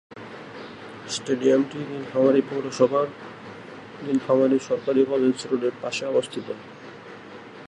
স্টেডিয়ামটি 1.15 1.79
নীলফামারী 1.91 2.41
পৌরসভার 2.49 3.07
নীলফামারী 4.05 4.57
সরকারি 4.69 5.01
কলেজ 5.11 5.37
রোডের 5.49 5.75
পাশে 5.81 6.03
অবস্থিত। 6.05 6.47